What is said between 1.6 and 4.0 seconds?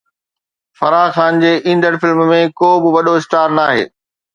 ايندڙ فلم ۾ ڪو به وڏو اسٽار ناهي